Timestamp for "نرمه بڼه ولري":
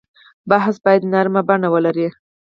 1.13-2.07